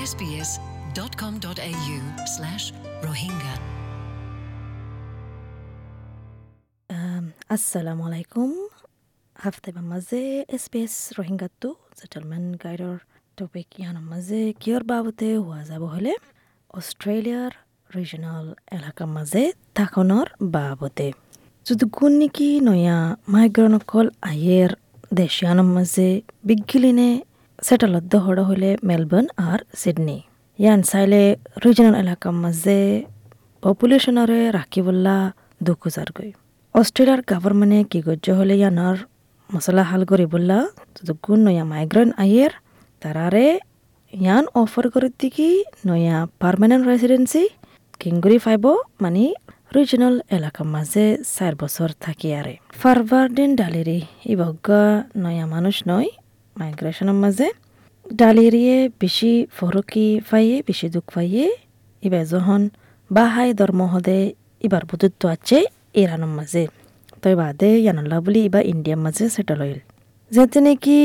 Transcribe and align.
sbs.com.au 0.00 1.98
slash 2.34 2.64
rohingya. 3.02 3.54
assalamu 7.48 8.02
alaikum 8.08 8.50
হাফতে 9.36 9.70
মাঝে 9.92 10.20
এসপিএস 10.56 10.94
রোহিঙ্গাতো 11.18 11.68
সেটেলমেন্ট 11.98 12.50
গাইডর 12.64 12.96
টপিক 13.38 13.68
ইয়ানোর 13.80 14.06
মাঝে 14.12 14.40
কিয়র 14.60 14.82
বাবতে 14.84 15.28
হওয়া 15.38 15.60
যাব 15.64 15.82
হলে 15.84 16.12
অস্ট্রেলিয়ার 16.70 17.52
রিজনাল 17.90 18.46
এলাকার 18.76 19.08
মাঝে 19.16 19.42
থাকনের 19.74 20.28
বাবতে 20.56 21.06
যদি 21.66 21.84
গুণ 21.96 22.12
নেকি 22.20 22.48
নয়া 22.60 22.98
মাইগ্রনকল 23.28 24.06
আয়ের 24.22 24.70
দেশিয়ানোর 25.14 25.68
মাঝে 25.76 26.08
বিজ্ঞলিনে 26.44 27.10
সেটেলত 27.66 28.12
হড় 28.24 28.42
হলে 28.48 28.70
মেলবোর্ন 28.88 29.26
আর 29.48 29.60
সিডনি। 29.80 30.18
ইয়ান 30.58 30.80
চাইলে 30.90 31.22
রিজনাল 31.64 31.94
এলাকার 32.02 32.34
মাঝে 32.42 32.78
পপুলেশনরে 33.62 34.40
রাখিবল্লা 34.58 35.16
দুখুজার 35.66 36.08
গই 36.16 36.30
অস্ট্রেলিয়ার 36.74 37.20
গভর্নমেন্টে 37.30 37.80
কি 37.90 37.98
গজ্য 38.06 38.26
হলে 38.38 38.54
ইয়ানোর 38.62 38.96
মশলা 39.50 39.84
হাল 39.90 40.02
করি 40.10 40.26
বললা 40.34 40.58
গুণ 41.24 41.38
নয়া 41.46 41.64
মাইগ্রেন্ট 41.72 42.12
আইয়ের, 42.22 42.52
তারারে 43.02 43.46
ইয়ান 44.12 44.44
অফার 44.60 44.84
করে 44.94 45.08
দিকি 45.20 45.50
নয়া 45.88 46.16
পার্মানেন্ট 46.42 46.84
রেসিডেন্সি, 46.90 47.44
কিংগুরি 48.00 48.38
ফাইব 48.44 48.64
মানে 49.02 49.24
রিজনাল 49.74 50.16
এলাকার 50.36 50.66
মাঝে 50.74 51.04
চার 51.34 51.52
বছর 51.62 51.88
থাকি 52.04 52.28
আরে। 52.38 52.54
ফারভার্ডিন 52.80 53.50
ডালিরি, 53.60 54.00
ইবগা 54.32 54.84
নয়া 55.24 55.44
মানুষ 55.54 55.76
নয় 55.90 56.08
মাইগ্রেশনের 56.58 57.18
মাঝে 57.24 57.48
ডালিরিয়ে 58.06 58.76
বেশি 59.00 59.32
ফরকি 59.56 60.08
ফাইয়ে 60.28 60.56
বেশি 60.66 60.86
দুঃখ 60.88 61.06
ফাইয়ে 61.14 61.46
ইবার 62.02 62.24
যখন 62.26 62.60
বাহাই 63.10 63.50
ধর্ম 63.54 63.80
হদে 63.84 64.18
ইবার 64.62 64.82
বুধুত্ব 64.84 65.22
আছে 65.28 65.58
ইরানের 65.94 66.32
মাঝে 66.38 66.62
তই 67.22 67.34
বাদে 67.34 67.70
ইয়ানাল্লা 67.78 68.16
বুলি 68.20 68.40
ইবা 68.44 68.60
ইন্ডিয়ার 68.72 69.00
মাঝে 69.04 69.24
সেটেল 69.28 69.58
হইল 69.62 69.80
যেতে 70.30 70.58
নাকি 70.60 70.98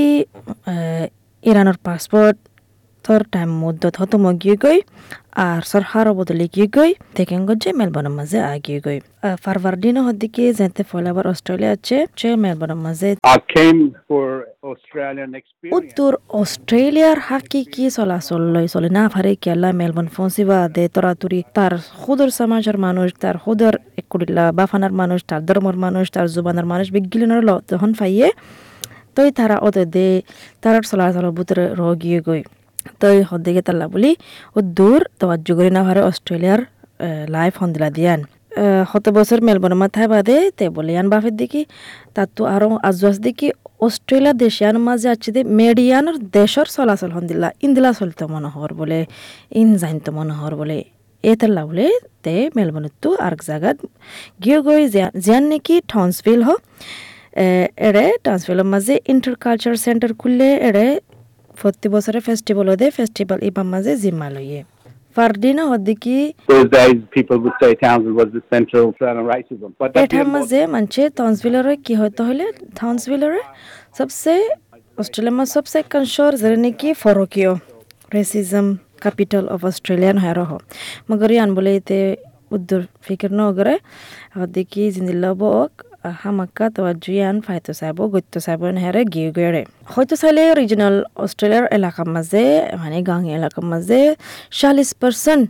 ইরানের 1.43 1.77
পাসপোর্ট 1.83 2.37
তোর 3.05 3.21
টাইম 3.31 3.49
মধ্যত 3.63 3.93
হতো 4.01 4.15
মগিয়ে 4.17 4.55
গই 4.55 4.79
আর 5.43 5.61
সরকার 5.63 6.05
বদলে 6.13 6.45
গিয়ে 6.53 6.67
গই 6.75 6.91
দেখেন 7.17 7.39
যে 7.61 7.69
মেলবোর্নের 7.73 8.15
মাঝে 8.19 8.39
আগিয়ে 8.53 8.79
গই 8.85 8.97
ফারভার্ডিনো 9.43 10.01
হদ্দিকে 10.07 10.43
যেতে 10.53 10.81
ফলে 10.83 11.07
আবার 11.09 11.25
অস্ট্রেলিয়া 11.27 11.71
আছে 11.75 12.27
মেলবোর্নের 12.35 12.79
মাঝে 12.85 13.09
উত্তর 15.71 16.11
অস্ট্রেলিয়ার 16.33 17.19
হাকি 17.19 17.61
কি 17.65 17.83
চলাচল 17.89 18.41
লই 18.53 18.67
চলে 18.67 18.89
না 18.89 19.03
পারে 19.13 19.31
কেলা 19.35 19.69
মেলবোর্ন 19.71 20.09
ফসিবা 20.15 20.59
দে 20.75 20.83
তরাতুরি 20.87 21.39
তার 21.53 21.73
খুদর 21.97 22.29
সমাজের 22.31 22.77
মানুষ 22.77 23.07
তার 23.13 23.35
খুদর 23.37 23.73
একুড়িলা 23.97 24.45
বাফানার 24.51 24.93
মানুষ 24.93 25.19
তার 25.29 25.41
ধর্মর 25.45 25.75
মানুষ 25.85 26.05
তার 26.11 26.27
জুবানের 26.27 26.65
মানুষ 26.65 26.87
বিজ্ঞানের 26.91 27.41
ল 27.43 27.49
তখন 27.69 27.91
ফাইয়ে 27.93 28.27
তই 29.15 29.29
তারা 29.31 29.55
ওদের 29.57 29.87
দে 29.89 30.07
তার 30.63 30.75
চলাচল 30.83 31.25
ভিতরে 31.29 31.63
রগিয়ে 31.81 32.19
গই 32.27 32.41
তই 33.01 33.17
হদ্দিকে 33.21 33.61
তাল্লা 33.67 33.85
বুলি 33.87 34.11
ও 34.55 34.59
দূর 34.77 34.99
তোমার 35.19 35.39
যুগরি 35.47 35.69
না 35.69 35.81
ভারে 35.85 36.01
অস্ট্রেলিয়ার 36.01 36.61
লাইফ 37.29 37.53
হন্দিলা 37.61 37.89
দিয়ান 37.89 38.21
হত 38.91 39.05
বছর 39.09 39.37
মেলবোর্ন 39.41 39.75
মাথায় 39.75 40.07
বাদে 40.07 40.37
তে 40.57 40.65
বলে 40.69 40.91
ইয়ান 40.93 41.07
বাফের 41.09 41.35
দেখি 41.35 41.61
তার 42.15 42.27
তো 42.35 42.41
আরও 42.45 42.67
আজ 42.83 42.95
দেখি 43.19 43.47
অস্ট্রেলিয়া 43.85 44.33
দেশিয়ান 44.43 44.75
মাঝে 44.87 45.07
আছে 45.13 45.29
দে 45.35 45.41
মেডিয়ানোর 45.61 46.17
দেশর 46.37 46.67
চলাচল 46.75 47.11
হন্দিলা 47.17 47.49
ইন্দিলা 47.65 47.91
চলতে 47.99 48.23
মনোহর 48.33 48.71
বলে, 48.79 48.99
ইন 49.61 49.69
জাইনতো 49.81 50.09
মনোহর 50.17 50.53
বলে 50.61 50.77
এতাল্লা 51.23 51.61
বলে 51.69 51.85
তে 52.23 52.33
মেলবোর্নের 52.57 52.93
তো 53.03 53.09
আর 53.25 53.33
জায়গাত 53.49 53.77
গিয়ে 54.43 54.59
গই 54.65 54.81
জিয়ান 55.25 55.43
নাকি 55.51 55.75
টাউন্সভিল 55.93 56.39
হ 56.47 56.49
টাউন্সভিলের 58.25 58.67
মাঝে 58.73 58.95
ইন্টার 59.11 59.33
কালচার 59.43 59.73
সেন্টার 59.85 60.11
খুললে 60.21 60.47
এড়ে 60.67 60.85
প্রতি 61.59 61.87
বছরে 61.93 62.19
ফেস্টিভ্যাল 62.27 62.67
হদে 62.71 62.87
ফেস্টিভ্যাল 62.97 63.39
ইবার 63.49 63.65
মাঝে 63.73 63.91
জিম্মা 64.03 64.27
লইয়ে। 64.35 64.61
এটার 69.97 70.25
মাঝে 70.27 70.59
মানছে 70.67 71.01
টাউন্সভিলরে 71.17 71.73
কি 71.85 71.93
হইতে 71.95 72.21
হলে 72.23 72.45
টাউন্সভিলরে 72.79 73.41
সবসে 73.97 74.33
অস্ট্রেলিয়ার 74.97 75.35
মাঝে 75.37 75.51
সবসে 75.55 75.79
কনশোর 75.91 76.31
যেটা 76.41 76.57
নাকি 76.65 76.89
ফরকীয় 77.03 77.51
রেসিজম 78.15 78.65
ক্যাপিটাল 79.03 79.45
অফ 79.49 79.59
অস্ট্রেলিয়ান 79.65 80.17
হয় 80.23 80.35
রহ 80.39 80.51
মগর 81.09 81.31
ইয়ান 81.31 81.49
বলে 81.57 81.71
এতে 81.79 81.99
উদ্দুর 82.51 82.83
ফিকির 83.03 83.31
নগরে 83.39 83.75
হদ্দিকি 84.35 84.81
জিন্দিল্লা 84.91 85.31
বক 85.41 85.71
হামাক্কা 86.21 86.65
তোয়াজ্জু 86.75 87.11
ইয়ান 87.17 87.35
ফাইতো 87.45 87.71
চাইব, 87.79 87.97
গত্য 88.13 88.33
চাইব 88.45 88.61
হেরে 88.83 89.01
গিয়ে 89.13 89.29
গেড়ে 89.37 89.61
হয়তো 89.93 90.15
চাইলে 90.21 90.43
রিজনাল 90.59 90.95
অস্ট্রেলিয়ার 91.23 91.65
এলাকার 91.77 92.07
মাঝে 92.15 92.43
মানে 92.81 92.97
গাঁও 93.09 93.21
এলাকার 93.39 93.65
মাঝে 93.71 93.99
চল্লিশ 94.59 94.89
পার্সেন্ট 95.01 95.45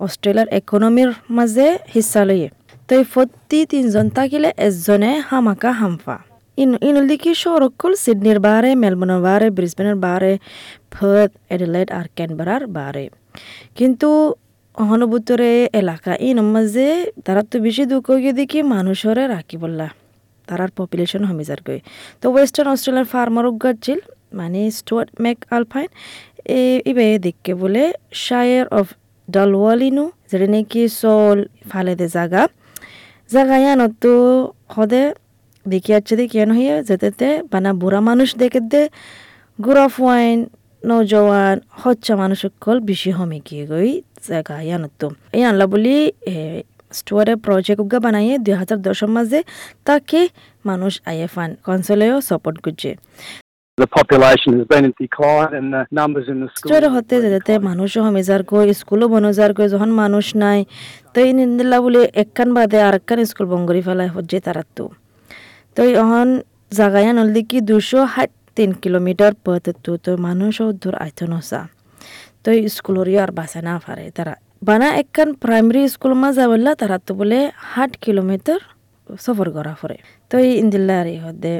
অস্ট্রেলিয়ার 0.00 0.48
ইকোনমির 0.60 1.10
মাঝে 1.36 1.66
হিস্সা 1.94 2.22
লইয়ে 2.28 2.48
তো 2.88 2.92
এই 3.00 3.04
প্রতি 3.12 3.58
তিনজন 3.72 4.06
থাকিলে 4.18 4.48
এজনে 4.66 5.12
হামাকা 5.28 5.70
হামফা। 5.80 6.16
ইন, 6.58 6.70
ইনলদিকি 6.88 7.32
শহরকল 7.42 7.92
সিডনির 8.04 8.38
বারে 8.46 8.70
মেলবোর্নের 8.82 9.20
বারে 9.28 9.46
ব্রিসবেনের 9.56 9.98
বারে 10.06 10.32
ফত 10.94 11.30
এডিলাইড 11.54 11.88
আর 11.98 12.06
ক্যানবেরার 12.16 12.64
বারে 12.78 13.04
কিন্তু 13.78 14.08
অহনুভূতরে 14.82 15.50
এলাকা 15.80 16.12
ইন 16.28 16.38
মাঝে 16.54 16.88
তারা 17.26 17.42
তো 17.50 17.56
বেশি 17.66 17.84
দুঃখ 17.92 18.06
গিয়ে 18.22 18.34
দেখি 18.40 18.58
মানুষরে 18.74 19.24
রাখি 19.34 19.56
বললা। 19.64 19.86
তারার 20.48 20.70
পপুলেশন 20.78 21.22
হমি 21.28 21.44
যার 21.48 21.60
গই 21.66 21.80
তো 22.20 22.26
ওয়েস্টার্ন 22.34 22.68
অস্ট্রেলিয়ার 22.74 23.08
ফার্মার 23.12 23.44
উগাচ্ছিল 23.52 23.98
মানে 24.38 24.60
স্টুয়ার্ট 24.78 25.10
ম্যাক 25.22 25.38
আলফাইন 25.56 25.90
এ 26.58 26.62
ইবে 26.90 27.06
দেখকে 27.26 27.52
বলে 27.62 27.82
শায়ার 28.24 28.66
অফ 28.78 28.86
ডালওয়ালিনু 29.28 30.04
যেটা 30.30 30.46
নাকি 30.54 30.82
চল 31.00 31.38
ফালে 31.70 31.92
দে 32.00 32.06
জাগা। 32.16 32.42
জাগা 33.30 33.56
ইয়ানত 33.62 33.92
তো 34.02 34.12
হদে 34.74 35.02
দেখি 35.66 35.90
আছে 35.98 36.12
দেখি 36.20 36.36
কেন 36.38 36.50
হইয়া 36.58 36.76
যেতে 36.88 37.28
বানা 37.52 37.70
বুড়া 37.82 38.00
মানুষ 38.08 38.28
দেখে 38.42 38.60
দে 38.72 38.82
গুড়া 39.58 39.86
ফুয়াইন 39.94 40.38
নৌজওয়ান 40.82 41.56
হচ্ছা 41.82 42.12
মানুষ 42.22 42.38
সকল 42.44 42.76
বেশি 42.90 43.10
হমে 43.18 43.38
গিয়ে 43.48 43.64
গই 43.72 43.90
জায়গা 44.28 44.54
ইয়ানত 44.68 45.02
এই 45.36 45.42
আনলা 45.50 45.66
বলি 45.72 45.96
স্টোয়ারে 46.98 47.34
প্রজেক্ট 47.46 47.80
উগা 47.84 47.98
বানাইয়ে 48.04 48.34
দুই 48.44 48.54
হাজার 48.60 48.78
দশের 48.86 49.10
মাঝে 49.16 49.40
তাকে 49.88 50.20
মানুষ 50.64 50.92
আইয়ে 51.10 51.28
ফান 51.34 51.50
কনসলেও 51.66 52.16
সাপোর্ট 52.28 52.56
করছে। 52.64 52.90
The 53.78 53.88
population 53.98 54.50
has 54.58 54.66
been 54.66 54.84
in 54.88 54.94
decline 54.98 55.52
and 55.58 55.68
the 55.74 55.82
numbers 55.98 56.26
in 56.32 56.36
the 56.42 56.48
schools. 56.48 56.68
স্টোরে 56.68 56.88
হতে 56.94 57.14
যেতে 57.24 57.52
মানুষও 57.68 58.00
হমে 58.06 58.22
যার 58.28 58.42
কই 58.50 58.66
স্কুলও 58.80 59.06
বনো 59.14 59.30
যার 59.38 59.52
কই 59.56 59.68
যখন 59.74 59.90
মানুষ 60.02 60.26
নাই 60.42 60.60
তো 61.12 61.16
এই 61.26 61.32
নিন্দিল্লা 61.40 61.78
বলে 61.84 62.00
একখান 62.22 62.48
বাদে 62.56 62.78
আর 62.86 62.94
একখান 63.00 63.18
স্কুল 63.30 63.46
বঙ্গরি 63.52 63.80
ফেলায় 63.86 64.10
হচ্ছে 64.16 64.36
তারা 64.46 64.62
তো 64.76 64.84
তো 65.74 65.80
অহন 66.02 66.28
জাগায়া 66.78 67.12
নলদি 67.18 67.42
কি 67.50 67.58
দুশো 67.70 68.00
ষাট 68.14 68.30
তিন 68.58 68.70
কিলোমিটার 68.82 69.32
পথ 69.44 69.64
তো 69.84 69.92
তো 70.04 70.12
মানুষও 70.26 70.68
দূর 70.82 70.94
আইতো 71.04 71.24
নসা 71.32 71.60
তো 72.44 72.48
স্কুলরিও 72.76 73.18
আর 73.24 73.30
বাসা 73.38 73.60
না 73.68 73.74
পারে 73.86 74.04
তারা 74.16 74.34
বানা 74.68 74.88
একখান 75.02 75.28
প্রাইমারি 75.42 75.80
স্কুল 75.94 76.12
মা 76.22 76.28
যাবল্লা 76.38 76.72
তারা 76.80 76.96
তো 77.06 77.12
বলে 77.20 77.38
ষাট 77.70 77.92
কিলোমিটার 78.04 78.60
সফর 79.26 79.46
করা 79.56 79.72
পরে। 79.80 79.96
তো 80.30 80.34
এই 80.46 80.52
ইন্দিল্লা 80.62 80.94
আর 81.02 81.08
হদে 81.24 81.54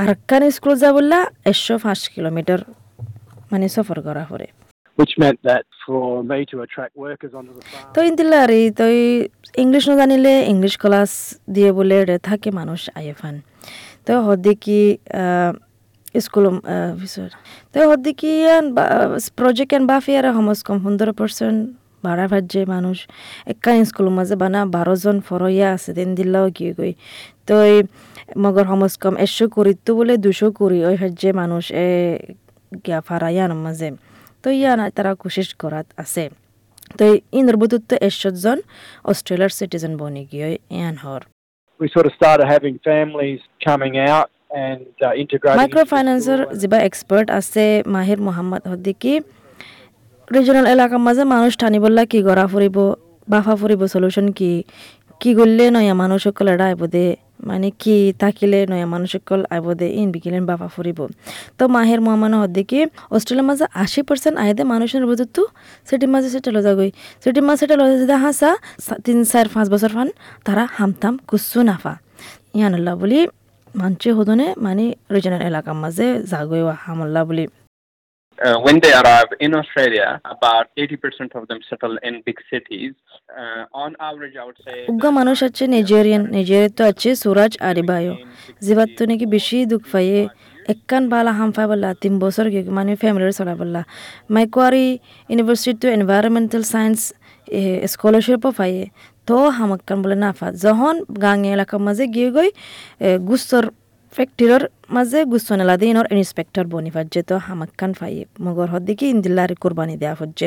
আর 0.00 0.08
একখান 0.14 0.42
স্কুল 0.56 0.74
যাবল্লা 0.84 1.18
একশো 1.50 1.74
পাঁচ 1.84 2.00
কিলোমিটার 2.14 2.60
মানে 3.52 3.66
সফর 3.76 3.98
করা 4.06 4.24
পরে। 4.32 4.46
Which 4.98 5.14
meant 5.22 5.38
that 5.50 5.64
for 5.84 6.04
me 6.30 6.40
to 6.50 6.56
attract 6.64 6.92
workers 7.04 7.32
onto 7.38 7.52
the 7.56 7.62
farm. 7.70 7.92
তো 7.94 7.98
ইন্দিল্লা 8.10 8.38
আর 8.44 8.52
তো 8.78 8.84
ইংলিশ 9.64 9.84
না 9.90 9.94
জানিলে 10.00 10.32
ইংলিশ 10.52 10.74
ক্লাস 10.82 11.12
দিয়ে 11.54 11.70
বলে 11.78 11.96
রে 12.08 12.16
থাকে 12.28 12.48
মানুষ 12.60 12.80
আয়ে 12.98 13.14
ফান 13.20 13.36
তো 14.06 14.12
হদ্দি 14.26 14.52
কি 14.64 14.80
স্কুল 16.16 16.44
তো 17.74 17.78
হদ্দি 17.90 18.12
কি 18.20 18.32
প্রজেক্ট 19.38 19.70
এন 19.76 19.84
বাফি 19.90 20.12
আর 20.18 20.26
সমজ 20.36 20.58
কম 20.66 20.76
পনেরো 20.84 21.12
পার্সেন্ট 21.20 21.58
ভাড়া 22.04 22.26
ভাজ্যে 22.32 22.62
মানুষ 22.74 22.98
একা 23.46 23.70
স্কুল 23.84 24.06
মাঝে 24.18 24.36
বানা 24.42 24.60
বারো 24.74 24.94
জন 25.02 25.16
ফরইয়া 25.28 25.68
আছে 25.76 25.90
দিন 25.98 26.10
দিল্লাও 26.18 26.46
কি 26.56 26.66
গই 26.78 26.92
তো 27.46 27.54
মগর 28.42 28.66
সমজ 28.70 28.94
কম 29.02 29.14
একশো 29.24 29.46
করি 29.56 29.72
তো 29.84 29.90
বলে 29.98 30.14
দুশো 30.24 30.48
করি 30.58 30.78
ওই 30.88 30.96
ভাজ্যে 31.02 31.30
মানুষ 31.40 31.64
এ 31.76 31.86
গিয়া 32.84 32.98
ফারাইয়ান 33.08 33.50
মাঝে 33.64 33.88
তো 34.44 34.48
ইয়ান 34.52 34.80
তারা 34.96 35.12
কোশিশ 35.22 35.48
করাত 35.62 35.86
আছে 36.02 36.24
তো 36.98 37.04
ইন্দর 37.32 37.56
বুতুত্ব 37.62 37.90
একশো 38.08 38.30
জন 38.42 38.58
অস্ট্রেলিয়ার 39.04 39.52
সিটিজেন 39.58 39.92
বনি 40.00 40.22
গিয়ে 40.30 40.48
ইয়ান 40.76 40.96
হর 41.04 41.22
We 41.84 41.90
sort 41.90 42.06
of 42.06 42.12
started 42.14 42.46
having 42.46 42.74
families 42.82 43.40
coming 43.60 43.94
out 44.10 44.28
and 44.58 44.80
integrating. 45.14 45.58
Micro 45.60 45.80
into 45.80 45.84
the 45.84 45.92
ফাইন্যান্সৰ 45.92 46.38
school 46.38 46.50
and- 46.50 46.60
যিবা 46.60 46.78
আছে 47.38 47.64
মাহিৰ 47.94 48.18
মোহাম্মদ 48.28 48.62
হদ্দিকি 48.72 49.12
রিজনাল 50.28 50.66
এলাকার 50.74 51.00
মাঝে 51.06 51.24
মানুষ 51.34 51.52
টানি 51.62 51.78
বললা 51.84 52.02
কি 52.12 52.18
গড়া 52.28 52.44
ফুরিব 52.52 52.76
বাফা 53.28 53.54
ফুরিব 53.60 53.80
সলিউশন 53.94 54.26
কি 54.38 54.50
কি 55.20 55.30
করলে 55.38 55.64
নয়া 55.76 55.94
মানুষ 56.02 56.20
সকলে 56.26 56.50
এটা 56.54 56.66
বোধে 56.82 57.06
মানে 57.40 57.68
কি 57.82 57.96
থাকিলে 58.22 58.58
নয়া 58.70 58.86
মানুষ 58.94 59.10
সকল 59.14 59.40
আইব 59.54 59.66
দে 59.80 59.86
ইন 60.00 60.08
বিকিলেন 60.14 60.44
বাবা 60.50 60.66
ফুরিব 60.74 60.98
তো 61.58 61.64
মাহের 61.74 62.00
মহামানো 62.06 62.36
হদ্দে 62.42 62.62
কি 62.70 62.80
অস্ট্রেলিয়ার 63.14 63.48
মাঝে 63.50 63.64
আশি 63.82 64.00
পার্সেন্ট 64.08 64.36
আইদে 64.42 64.62
মানুষের 64.72 65.04
বুঝতো 65.10 65.42
সেটির 65.88 66.10
মাঝে 66.14 66.28
সেটা 66.34 66.50
লজা 66.56 66.72
গই 66.78 66.90
সেটির 67.22 67.44
মাঝে 67.48 67.60
সেটা 67.62 67.74
লজা 67.80 67.96
যদি 68.02 68.16
হাসা 68.24 68.50
তিন 69.04 69.18
চার 69.30 69.46
পাঁচ 69.54 69.66
বছর 69.74 69.90
ফান 69.96 70.08
তারা 70.46 70.64
হামতাম 70.78 71.14
কুসু 71.28 71.58
নাফা। 71.68 71.94
ইয়ানুল্লাহ 72.58 72.94
বলি 73.02 73.18
মানছে 73.80 74.08
হদনে 74.16 74.46
মানে 74.64 74.84
রিজনাল 75.14 75.42
এলাকার 75.50 75.76
মাঝে 75.82 76.06
জাগই 76.30 76.62
হামল্লা 76.84 77.22
বলি। 77.28 77.44
Uh, 78.38 78.58
when 78.58 78.80
they 78.80 78.92
arrive 78.92 79.30
in 79.38 79.54
Australia, 79.54 80.20
about 80.26 80.66
80% 80.76 81.34
of 81.34 81.46
them 81.46 81.60
settle 81.62 81.96
in 81.98 82.20
big 82.22 82.38
cities. 82.50 82.94
Uh, 83.30 83.64
on 83.74 83.94
average, 84.00 84.34
I 84.36 84.44
would 84.44 84.58
say. 84.58 84.76
উগ্র 84.90 85.06
মানুষ 85.18 85.38
আছে 85.48 85.64
নাইজেরিয়ান 85.74 86.22
নাইজেরিয়া 86.34 86.72
তো 86.78 86.82
আছে 86.90 87.10
সুরাজ 87.22 87.52
আরিবায়ো 87.68 88.14
জিবাত 88.64 88.90
তো 88.96 89.02
নাকি 89.10 89.26
বেশি 89.36 89.58
দুঃখ 89.72 89.84
পাইয়ে 89.92 90.20
একখান 90.72 91.02
বালা 91.12 91.32
হাম 91.38 91.50
পাই 91.56 91.66
বললা 91.72 91.88
তিন 92.02 92.14
বছর 92.24 92.46
কি 92.52 92.60
মানে 92.78 92.92
ফ্যামিলির 93.02 93.34
চলা 93.40 93.54
বললা 93.62 93.80
মাইকোয়ারি 94.34 94.86
ইউনিভার্সিটি 95.30 95.78
তো 95.82 95.86
এনভায়রনমেন্টাল 95.96 96.62
সায়েন্স 96.72 96.98
স্কলারশিপও 97.92 98.50
পাইয়ে 98.58 98.84
তো 99.28 99.36
হামাক্কান 99.58 99.98
বলে 100.04 100.16
না 100.24 100.30
ফা 100.38 100.46
যখন 100.64 100.94
গাঙে 101.24 101.50
এলাকার 101.56 101.80
মাঝে 101.86 102.04
গিয়ে 102.14 102.30
গই 102.36 102.48
গুস্তর 103.28 103.64
ফ্যাক্টরির 104.16 104.62
মাঝে 104.96 105.18
গুস্ত 105.32 105.48
নেলা 105.58 105.74
দিয়ে 105.80 105.90
ইনর 105.92 106.06
ইন্সপেক্টর 106.22 106.64
বনি 106.72 106.90
ফাজছে 106.94 107.20
তো 107.28 107.34
হামাক্কান 107.46 107.92
ফাইয়ে 107.98 108.24
মগর 108.44 108.68
হদ্দিকি 108.74 109.04
ইন্দিল্লার 109.14 109.50
কোরবানি 109.62 109.94
দেয়া 110.02 110.14
হচ্ছে 110.20 110.46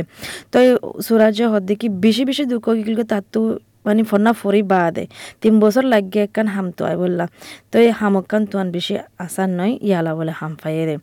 তো 0.51 0.57
সুরাজে 1.05 1.45
হদ্দিকি 1.53 1.87
বেশি 2.05 2.23
বেশি 2.29 2.43
দুঃখ 2.51 2.65
গিলকে 2.85 3.05
তার 3.11 3.23
তো 3.33 3.41
মানে 3.85 4.03
ফন্না 4.11 4.31
ফরি 4.41 4.61
বা 4.71 4.81
দে 4.95 5.03
তিন 5.41 5.53
বছর 5.63 5.83
লাগে 5.93 6.19
একখান 6.27 6.47
হাম 6.55 6.67
তো 6.77 6.81
আই 6.89 6.95
বললা। 7.03 7.25
তো 7.71 7.75
এই 7.85 7.91
হামকান 7.99 8.41
তোয়ান 8.51 8.67
বেশি 8.75 8.93
আসান 9.25 9.49
নয় 9.59 9.73
ইয়ালা 9.87 10.11
বলে 10.19 10.33
হাম 10.39 10.53
ফাইয়ে 10.61 10.85
দে 10.89 10.95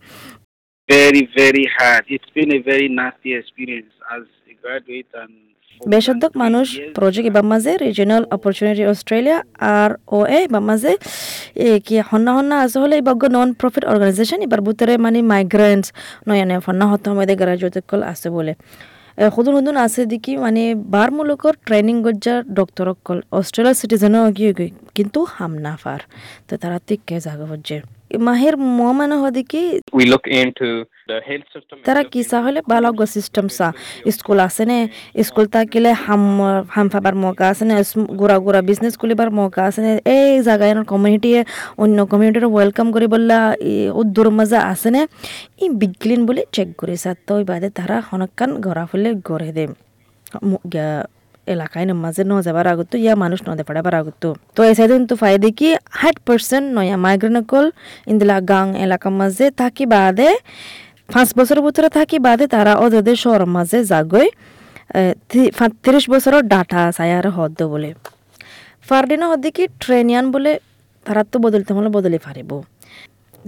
very, 0.89 1.23
very 1.41 1.65
hard. 1.77 2.03
It's 2.15 2.31
been 2.37 2.51
a 2.59 2.61
very 2.71 2.87
nasty 3.01 3.31
experience 3.33 3.93
as 4.15 4.23
a 4.51 4.53
graduate 4.63 5.11
and 5.23 5.33
three 5.81 6.29
মানুষ 6.35 6.67
প্রজেক্ট 6.95 7.27
এবার 7.27 7.43
মাঝে 7.43 7.71
রিজিনাল 7.77 8.23
অপরচুনিটি 8.31 8.83
অস্ট্রেলিয়া 8.85 9.37
আর 9.75 9.91
ও 10.07 10.17
এ 10.25 10.39
এবার 10.47 10.61
মাঝে 10.61 10.91
কি 11.85 11.93
হন্না 12.11 12.31
হন্না 12.37 12.55
আছে 12.61 12.77
হলে 12.79 12.95
এবার 12.97 13.15
নন 13.31 13.53
প্রফিট 13.53 13.83
অর্গানাইজেশন 13.85 14.39
এবার 14.41 14.61
ভিতরে 14.61 14.93
মানে 14.97 15.21
মাইগ্রেন্টস 15.21 15.87
নয়া 16.27 16.45
নয়া 16.45 16.61
হন্না 16.67 16.85
হতে 16.91 17.09
হবে 17.09 17.35
গ্রাজুয়েট 17.35 17.75
কল 17.87 18.01
আছে 18.03 18.27
বলে। 18.29 18.53
সদুন 19.35 19.53
সদুন 19.57 19.75
আছে 19.77 20.05
দেখি 20.05 20.37
মানে 20.37 20.75
বার 20.75 21.09
মুলকর 21.11 21.53
ট্রেনিং 21.65 21.95
গজ্জার 22.03 22.39
ডক্টর 22.53 22.87
কল 23.05 23.19
অস্ট্রেলিয়ার 23.31 23.75
সিটিজেনও 23.75 24.23
কিন্তু 24.95 25.19
হাম 25.35 25.53
না 25.57 25.73
পার 25.83 26.01
তো 26.49 26.53
তারা 26.57 26.77
তিক্কে 26.87 27.15
জাগা 27.19 27.45
হচ্ছে 27.45 27.94
মাহের 28.27 28.55
মহামানা 28.77 29.15
হয় 29.21 29.33
দেখি 29.39 29.63
We 29.99 30.03
look 30.13 30.25
into 30.41 30.67
the 31.09 31.17
health 31.27 31.47
system. 31.55 31.75
তারা 31.87 32.01
কি 32.11 32.21
চাহলে 32.31 32.59
বালক 32.71 32.99
সিস্টেম 33.15 33.45
চা 33.57 33.67
স্কুল 34.15 34.39
আছে 34.47 34.63
নে 34.71 34.79
স্কুল 35.27 35.45
থাকিলে 35.55 35.91
হাম 36.05 36.23
হাম 36.75 36.87
ফাবার 36.93 37.15
মৌকা 37.23 37.45
আছে 37.51 37.63
নে 37.69 37.73
গুড়া 38.19 38.37
গুড়া 38.45 38.59
বিজনেস 38.69 38.93
খুলিবার 39.01 39.29
মৌকা 39.37 39.61
আছে 39.69 39.79
নে 39.85 39.91
এই 40.15 40.31
জায়গায় 40.47 40.73
কমিউনিটিয়ে 40.91 41.39
অন্য 41.83 41.97
কমিউনিটির 42.11 42.45
ওয়েলকাম 42.55 42.87
করে 42.95 43.07
বললা 43.13 43.37
উদ্দুর 44.01 44.27
মাজা 44.37 44.59
আছে 44.71 44.89
নে 44.95 45.01
ই 45.63 45.65
বিগলিন 45.81 46.21
বলে 46.27 46.41
চেক 46.55 46.69
করে 46.79 46.95
সাত 47.03 47.17
তো 47.27 47.33
বাদে 47.49 47.69
তারা 47.77 47.97
হনকান 48.09 48.49
গড়া 48.65 48.83
ফুলে 48.89 49.09
গড়ে 49.29 49.49
দে। 49.57 49.65
এলাকায় 51.53 51.85
মাঝে 52.05 52.23
ন 52.31 52.33
যাবার 52.47 52.65
আগত, 52.73 52.91
ইয়া 53.03 53.13
মানুষ 53.23 53.39
ন 53.47 53.49
দেপাড়াবার 53.59 53.95
আগত। 54.01 54.23
তো 54.55 54.59
এই 54.69 54.73
সাইডে 54.77 54.93
তো 55.11 55.15
ফায়দে 55.21 55.49
কি 55.59 55.67
হাইট 56.01 56.17
পার্সেন্ট 56.27 56.65
নয়া 56.77 56.97
মাইগ্রেনকল 57.05 57.65
ইন্দিলা 58.11 58.37
গাং 58.51 58.65
এলাকার 58.85 59.13
মাঝে 59.19 59.45
থাকি 59.61 59.85
বাদে, 59.93 60.29
পাঁচ 61.13 61.29
বছর 61.37 61.57
ভিতরে 61.65 61.89
থাকি 61.97 62.17
বাদে 62.25 62.45
তারা 62.55 62.73
ওদের 62.83 63.17
শহর 63.23 63.41
মাঝে 63.55 63.79
যাগৈ 63.91 64.27
তিরিশ 65.83 66.05
বছরের 66.13 66.43
ডাটা 66.51 66.81
সায়ার 66.97 67.25
হদ্দ 67.37 67.59
বলে। 67.73 67.89
ফারদিনা 68.87 69.25
হদ্দি 69.31 69.49
কি 69.57 69.63
ট্রেনিয়ান 69.83 70.25
বলে 70.33 70.51
তারা 71.05 71.21
তো 71.31 71.37
বদলতে 71.45 71.71
হলে 71.75 71.89
বদলে 71.97 72.17
পারিব 72.25 72.51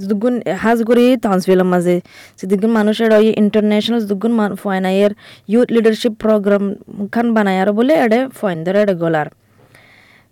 দুগুণ 0.09 0.35
হাজগুড়ি 0.63 1.05
তাউন্সভিলের 1.25 1.67
মাঝে 1.73 1.95
যেদিন 2.39 2.71
মানুষের 2.77 3.09
ওই 3.19 3.27
ইন্টারন্যাশনাল 3.41 4.01
দুগুণ 4.09 4.33
ফয়নাইয়ের 4.61 5.11
ইউথ 5.53 5.67
লিডারশিপ 5.75 6.13
প্রোগ্রাম 6.23 6.63
খান 7.13 7.27
বানায়ার 7.35 7.69
বলে 7.77 7.93
এডে 8.05 8.19
ফয়ন 8.37 8.57
ধরে 8.65 8.79
এডে 8.83 8.95
গলার। 9.03 9.27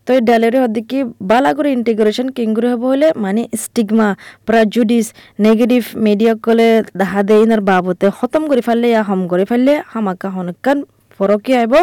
তো 0.06 0.10
এই 0.18 0.22
ডালের 0.28 0.56
হদ্দিকি 0.64 1.00
বালা 1.30 1.52
করে 1.58 1.70
ইন্টিগ্রেশন 1.78 2.28
কিংগুরি 2.36 2.68
হব 2.74 2.84
হলে 2.94 3.08
মানে 3.24 3.42
স্টিগমা 3.64 4.08
প্রাজুডিস 4.48 5.08
নেগেটিভ 5.46 5.82
মিডিয়া 6.06 6.34
কলে 6.46 6.70
দেখা 7.00 7.22
দেয় 7.28 7.42
ইনার 7.46 7.62
বাবতে। 7.70 8.06
খতম 8.18 8.44
করে 8.50 8.62
ফেললে 8.68 8.88
ইয়া 8.94 9.04
হম 9.10 9.22
করে 9.32 9.46
ফেললে 9.50 9.74
হামাকা 9.92 10.30
হনকান 10.36 10.78
ফরকি 11.16 11.52
আইব 11.62 11.74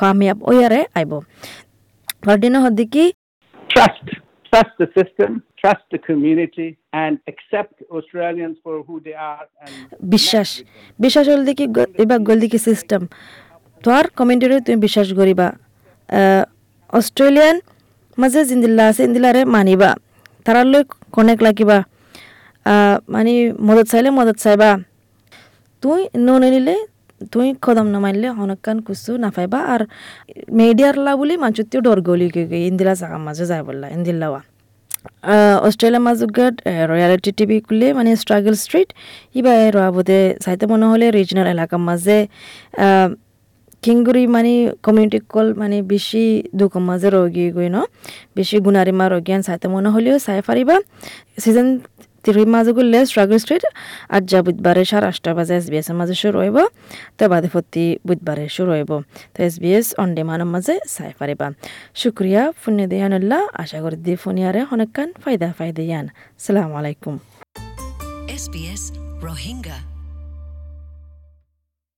কামিয়াব 0.00 0.38
ওয়ারে 0.48 0.80
আইব। 0.98 1.12
Fardina 2.24 2.58
হদ্দিকি 2.64 3.04
trust, 3.70 4.06
trust 4.48 4.74
the 4.80 4.88
system, 4.96 5.30
trust 5.30 5.55
the 5.92 6.00
community, 6.08 6.68
and 7.04 7.14
accept 7.30 7.76
Australians 7.96 8.56
for 8.64 8.74
who 8.86 8.94
they 9.06 9.16
are. 9.32 9.46
বিশ্বাস 10.14 10.48
বিশ্বাস 11.04 11.24
হল 11.32 11.42
দেখি 11.48 11.64
এবার 12.02 12.18
গল 12.28 12.38
দেখি 12.44 12.58
সিস্টেম 12.68 13.00
তোর 13.84 14.04
কমেন্টরে 14.18 14.56
তুমি 14.66 14.78
বিশ্বাস 14.86 15.08
করিবা। 15.18 15.48
অস্ট্রেলিয়ান 16.98 17.56
মাঝে 18.20 18.40
জিন্দিল্লা 18.50 18.84
আছে 18.90 19.02
ইন্দিলারে 19.08 19.42
মানিবা। 19.54 19.90
তারালৈ 20.44 20.82
কনেক্ট 21.16 21.42
লাগিবা। 21.46 21.78
মানে 23.14 23.32
মদত 23.66 23.86
চাইলে 23.92 24.10
মদত 24.18 24.36
চাইবা। 24.44 24.70
তুই 25.82 26.00
ননিলে 26.26 26.76
তুই 27.32 27.48
কদম 27.64 27.86
নমাইলে 27.94 28.28
হনকান 28.38 28.78
কুসু 28.86 29.12
নাপাইবা 29.24 29.60
আর 29.72 29.82
মিডিয়ার 30.58 30.96
লা 31.04 31.12
বুলি 31.20 31.34
মানুষটিও 31.44 31.80
ডর 31.86 31.98
গলি 32.08 32.26
ইন্দিলা 32.70 32.94
জাগা 33.00 33.18
মাঝে 33.26 33.44
যায় 33.50 33.62
বললা 33.68 33.86
ইন্দিল্লাওয়া 33.96 34.40
অস্ট্রেলিয়া 35.66 36.02
মাজুগাট 36.06 36.54
রয়্যালিটি 36.90 37.30
টিভি 37.38 37.58
কুলে 37.66 37.88
মানে 37.92 38.10
স্ট্রাগল 38.22 38.54
স্ট্রিট 38.64 38.88
ইবা 39.34 39.52
রয়াবতে 39.68 40.18
চাইতে 40.44 40.64
মনে 40.72 40.86
হলে 40.90 41.06
রিজনাল 41.10 41.46
এলাকার 41.54 41.80
মাঝে 41.88 42.18
কিংগুৰি 43.82 44.22
মানে 44.26 44.52
কমিউনিটি 44.82 45.18
কল 45.32 45.48
মানে 45.56 45.76
বেছি 45.90 46.22
দুখৰ 46.58 46.82
মাজে 46.88 47.08
রোগী 47.14 47.46
গৈ 47.56 47.68
ন 47.68 47.78
বেছি 48.36 48.56
গুণাৰিমা 48.66 49.04
ৰগীয়ান 49.14 49.40
চাইতে 49.46 49.66
মনে 49.74 49.88
হ'লেও 49.94 50.16
চাই 50.26 50.38
পাৰিবা 50.48 50.76
ছিজন 51.42 51.66
থ্রির 52.26 52.48
মাঝে 52.54 52.72
গুলে 52.76 53.00
স্ট্রাগল 53.10 53.38
স্ট্রিট 53.42 53.64
আজ 54.14 54.22
যা 54.30 54.38
বুধবারে 54.46 54.82
সাড়ে 54.90 55.06
আটটা 55.10 55.30
বাজে 55.36 55.54
এস 55.60 55.66
বি 55.70 55.76
এসের 55.82 55.96
মাঝে 56.00 56.14
শুরু 56.22 56.36
হইব, 56.42 56.58
তো 57.18 57.24
বাদে 57.32 57.48
প্রতি 57.54 57.84
বুধবারে 58.06 58.44
শুরু 58.56 58.70
হইব। 58.76 58.90
তো 59.34 59.38
এস 59.48 59.54
বি 59.62 59.70
এস 59.78 59.86
অন 60.02 60.08
ডিমান্ডের 60.16 60.48
মাঝে 60.54 60.74
চাই 60.94 61.12
পারিবা। 61.20 61.46
শুক্রিয়া, 62.00 62.42
ফুনে 62.60 62.84
দিয়ানুল্লাহ 62.92 63.42
আশা 63.62 63.78
করি 63.84 63.96
দিয়ে 64.04 64.18
ফুনিয়ারে 64.22 64.60
অনেকখান 64.74 65.08
ফায়দা 65.22 65.48
ফায়দা 65.58 65.82
ইয়ান। 65.88 66.06
সালাম 66.44 66.70
আলাইকুম। 66.78 67.14
এস 68.34 68.44
Rohingya. 69.26 69.95